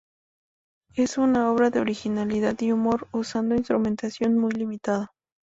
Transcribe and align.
Es 0.95 1.19
una 1.19 1.51
obra 1.51 1.69
de 1.69 1.79
originalidad 1.79 2.59
y 2.61 2.71
humor, 2.71 3.07
usando 3.11 3.53
instrumentación 3.53 4.35
muy 4.35 4.49
limitada. 4.51 5.11